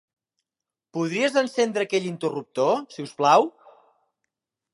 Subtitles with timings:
[0.97, 3.47] Podries encendre aquell interruptor, si us plau?